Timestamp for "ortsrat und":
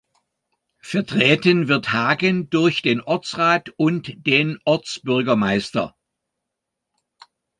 3.01-4.25